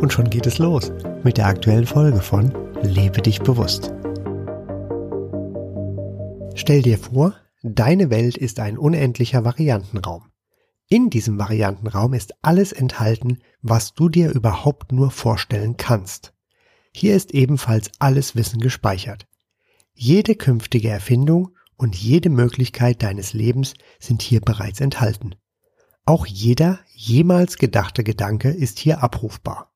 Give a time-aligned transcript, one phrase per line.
[0.00, 0.92] Und schon geht es los
[1.24, 3.92] mit der aktuellen Folge von Lebe dich bewusst.
[6.54, 10.30] Stell dir vor, deine Welt ist ein unendlicher Variantenraum.
[10.88, 16.32] In diesem Variantenraum ist alles enthalten, was du dir überhaupt nur vorstellen kannst.
[16.92, 19.26] Hier ist ebenfalls alles Wissen gespeichert.
[19.94, 25.34] Jede künftige Erfindung und jede Möglichkeit deines Lebens sind hier bereits enthalten.
[26.04, 29.72] Auch jeder jemals gedachte Gedanke ist hier abrufbar.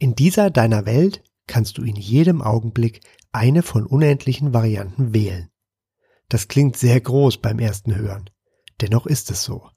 [0.00, 3.00] In dieser deiner Welt kannst du in jedem Augenblick
[3.32, 5.50] eine von unendlichen Varianten wählen.
[6.28, 8.30] Das klingt sehr groß beim ersten Hören.
[8.80, 9.68] Dennoch ist es so.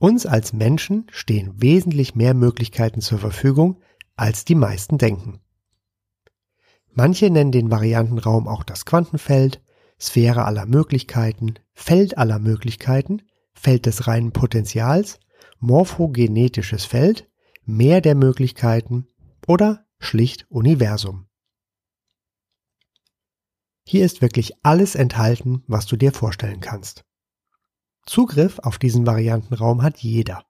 [0.00, 3.80] Uns als Menschen stehen wesentlich mehr Möglichkeiten zur Verfügung,
[4.16, 5.40] als die meisten denken.
[6.90, 9.62] Manche nennen den Variantenraum auch das Quantenfeld,
[10.00, 15.20] Sphäre aller Möglichkeiten, Feld aller Möglichkeiten, Feld des reinen Potenzials,
[15.60, 17.28] morphogenetisches Feld,
[17.66, 19.06] Meer der Möglichkeiten
[19.46, 21.28] oder schlicht Universum.
[23.86, 27.04] Hier ist wirklich alles enthalten, was du dir vorstellen kannst.
[28.06, 30.44] Zugriff auf diesen Variantenraum hat jeder.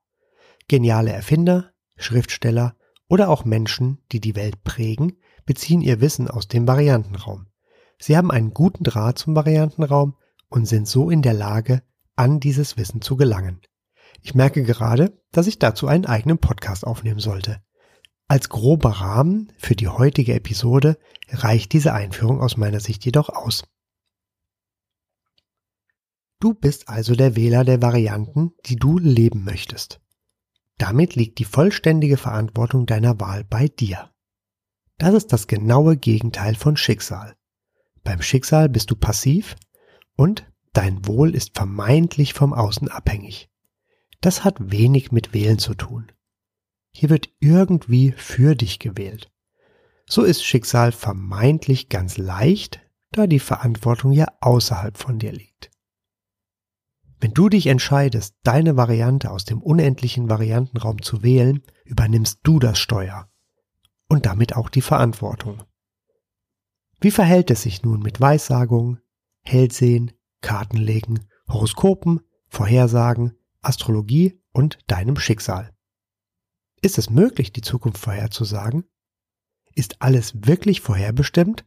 [0.67, 2.75] Geniale Erfinder, Schriftsteller
[3.07, 7.47] oder auch Menschen, die die Welt prägen, beziehen ihr Wissen aus dem Variantenraum.
[7.99, 10.15] Sie haben einen guten Draht zum Variantenraum
[10.49, 11.83] und sind so in der Lage,
[12.15, 13.61] an dieses Wissen zu gelangen.
[14.21, 17.61] Ich merke gerade, dass ich dazu einen eigenen Podcast aufnehmen sollte.
[18.27, 20.97] Als grober Rahmen für die heutige Episode
[21.29, 23.63] reicht diese Einführung aus meiner Sicht jedoch aus.
[26.39, 30.01] Du bist also der Wähler der Varianten, die du leben möchtest.
[30.77, 34.11] Damit liegt die vollständige Verantwortung deiner Wahl bei dir.
[34.97, 37.35] Das ist das genaue Gegenteil von Schicksal.
[38.03, 39.55] Beim Schicksal bist du passiv
[40.15, 43.49] und dein Wohl ist vermeintlich vom Außen abhängig.
[44.19, 46.11] Das hat wenig mit Wählen zu tun.
[46.97, 49.29] Hier wird irgendwie für dich gewählt.
[50.07, 52.79] So ist Schicksal vermeintlich ganz leicht,
[53.11, 55.71] da die Verantwortung ja außerhalb von dir liegt.
[57.19, 62.79] Wenn du dich entscheidest, deine Variante aus dem unendlichen Variantenraum zu wählen, übernimmst du das
[62.79, 63.29] Steuer
[64.07, 65.63] und damit auch die Verantwortung.
[67.01, 68.99] Wie verhält es sich nun mit Weissagung,
[69.41, 75.74] Hellsehen, Kartenlegen, Horoskopen, Vorhersagen, Astrologie und deinem Schicksal?
[76.81, 78.85] Ist es möglich, die Zukunft vorherzusagen?
[79.73, 81.65] Ist alles wirklich vorherbestimmt?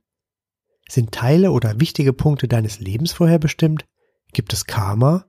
[0.88, 3.84] Sind Teile oder wichtige Punkte deines Lebens vorherbestimmt?
[4.32, 5.26] Gibt es Karma?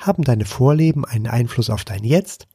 [0.00, 2.48] Haben deine Vorleben einen Einfluss auf dein Jetzt?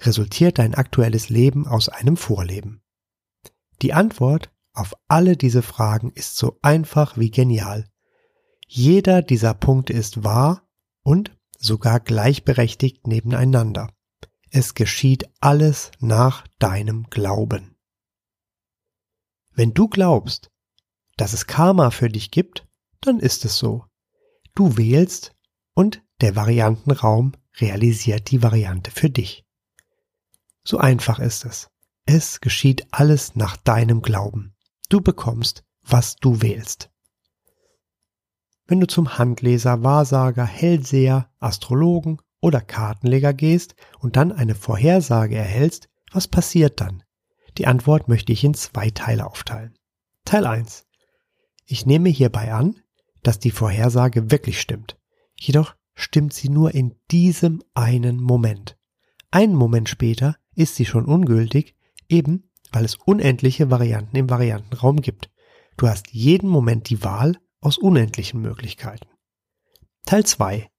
[0.00, 2.82] Resultiert dein aktuelles Leben aus einem Vorleben?
[3.82, 7.88] Die Antwort auf alle diese Fragen ist so einfach wie genial.
[8.66, 10.68] Jeder dieser Punkte ist wahr
[11.02, 13.90] und sogar gleichberechtigt nebeneinander.
[14.58, 17.76] Es geschieht alles nach deinem Glauben.
[19.52, 20.50] Wenn du glaubst,
[21.18, 22.66] dass es Karma für dich gibt,
[23.02, 23.84] dann ist es so.
[24.54, 25.36] Du wählst
[25.74, 29.44] und der Variantenraum realisiert die Variante für dich.
[30.64, 31.68] So einfach ist es.
[32.06, 34.56] Es geschieht alles nach deinem Glauben.
[34.88, 36.90] Du bekommst, was du wählst.
[38.66, 45.88] Wenn du zum Handleser, Wahrsager, Hellseher, Astrologen oder Kartenleger gehst und dann eine Vorhersage erhältst,
[46.12, 47.02] was passiert dann?
[47.58, 49.74] Die Antwort möchte ich in zwei Teile aufteilen.
[50.24, 50.86] Teil 1.
[51.64, 52.76] Ich nehme hierbei an,
[53.24, 54.96] dass die Vorhersage wirklich stimmt.
[55.34, 58.78] Jedoch stimmt sie nur in diesem einen Moment.
[59.32, 61.74] Einen Moment später ist sie schon ungültig,
[62.08, 65.30] eben weil es unendliche Varianten im Variantenraum gibt.
[65.76, 69.08] Du hast jeden Moment die Wahl aus unendlichen Möglichkeiten.
[70.04, 70.70] Teil 2.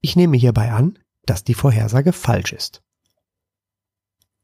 [0.00, 2.82] Ich nehme hierbei an, dass die Vorhersage falsch ist.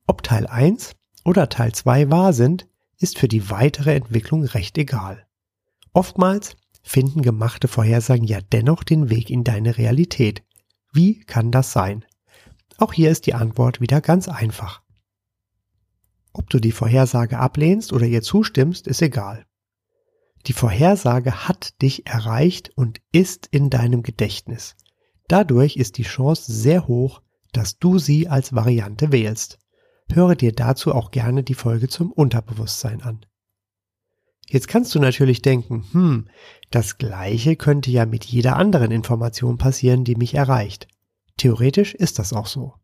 [0.06, 0.94] Ob Teil 1
[1.24, 2.68] oder Teil 2 wahr sind,
[2.98, 5.26] ist für die weitere Entwicklung recht egal.
[5.92, 10.42] Oftmals finden gemachte Vorhersagen ja dennoch den Weg in deine Realität.
[10.92, 12.04] Wie kann das sein?
[12.78, 14.82] Auch hier ist die Antwort wieder ganz einfach.
[16.32, 19.46] Ob du die Vorhersage ablehnst oder ihr zustimmst, ist egal.
[20.46, 24.74] Die Vorhersage hat dich erreicht und ist in deinem Gedächtnis.
[25.32, 29.58] Dadurch ist die Chance sehr hoch, dass du sie als Variante wählst.
[30.12, 33.24] Höre dir dazu auch gerne die Folge zum Unterbewusstsein an.
[34.46, 36.28] Jetzt kannst du natürlich denken, hm,
[36.70, 40.86] das gleiche könnte ja mit jeder anderen Information passieren, die mich erreicht.
[41.38, 42.74] Theoretisch ist das auch so.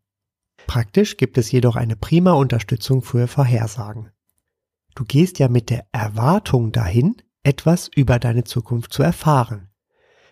[0.65, 4.09] Praktisch gibt es jedoch eine prima Unterstützung für Vorhersagen.
[4.95, 9.68] Du gehst ja mit der Erwartung dahin, etwas über deine Zukunft zu erfahren.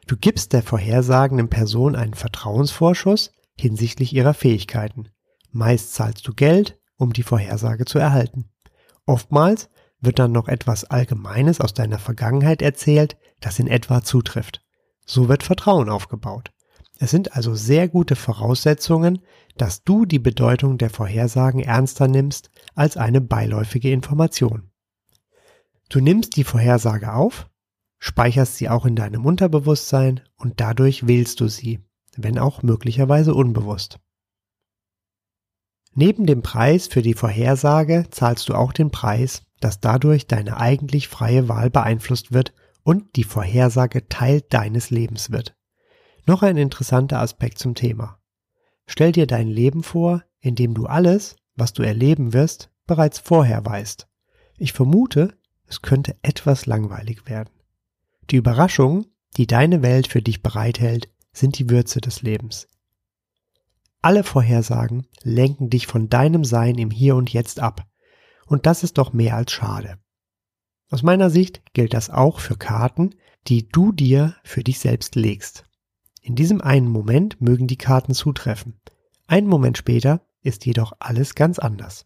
[0.07, 5.09] Du gibst der vorhersagenden Person einen Vertrauensvorschuss hinsichtlich ihrer Fähigkeiten.
[5.51, 8.49] Meist zahlst du Geld, um die Vorhersage zu erhalten.
[9.05, 9.69] Oftmals
[9.99, 14.63] wird dann noch etwas Allgemeines aus deiner Vergangenheit erzählt, das in etwa zutrifft.
[15.05, 16.51] So wird Vertrauen aufgebaut.
[16.99, 19.19] Es sind also sehr gute Voraussetzungen,
[19.57, 24.71] dass du die Bedeutung der Vorhersagen ernster nimmst als eine beiläufige Information.
[25.89, 27.49] Du nimmst die Vorhersage auf,
[27.99, 31.79] speicherst sie auch in deinem Unterbewusstsein und dadurch wählst du sie,
[32.15, 33.99] wenn auch möglicherweise unbewusst.
[35.93, 41.07] Neben dem Preis für die Vorhersage zahlst du auch den Preis, dass dadurch deine eigentlich
[41.07, 42.53] freie Wahl beeinflusst wird
[42.83, 45.55] und die Vorhersage Teil deines Lebens wird.
[46.27, 48.19] Noch ein interessanter Aspekt zum Thema.
[48.85, 53.65] Stell dir dein Leben vor, in dem du alles, was du erleben wirst, bereits vorher
[53.65, 54.07] weißt.
[54.57, 57.49] Ich vermute, es könnte etwas langweilig werden.
[58.29, 59.07] Die Überraschungen,
[59.37, 62.67] die deine Welt für dich bereithält, sind die Würze des Lebens.
[64.01, 67.87] Alle Vorhersagen lenken dich von deinem Sein im Hier und Jetzt ab
[68.45, 69.97] und das ist doch mehr als schade.
[70.89, 73.15] Aus meiner Sicht gilt das auch für Karten,
[73.47, 75.65] die du dir für dich selbst legst.
[76.21, 78.79] In diesem einen Moment mögen die Karten zutreffen.
[79.27, 82.05] Einen Moment später ist jedoch alles ganz anders.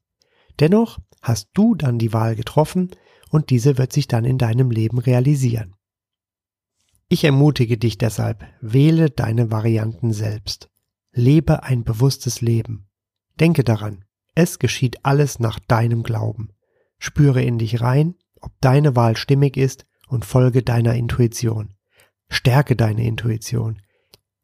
[0.59, 2.91] Dennoch hast du dann die Wahl getroffen
[3.29, 5.75] und diese wird sich dann in deinem Leben realisieren.
[7.11, 10.69] Ich ermutige dich deshalb, wähle deine Varianten selbst.
[11.11, 12.87] Lebe ein bewusstes Leben.
[13.37, 16.53] Denke daran, es geschieht alles nach deinem Glauben.
[16.99, 21.75] Spüre in dich rein, ob deine Wahl stimmig ist und folge deiner Intuition.
[22.29, 23.81] Stärke deine Intuition.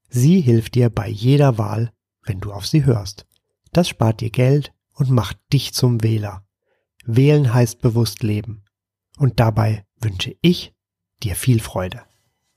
[0.09, 1.93] Sie hilft dir bei jeder Wahl,
[2.25, 3.25] wenn du auf sie hörst.
[3.71, 6.45] Das spart dir Geld und macht dich zum Wähler.
[7.05, 8.65] Wählen heißt bewusst leben.
[9.17, 10.75] Und dabei wünsche ich
[11.23, 12.03] dir viel Freude.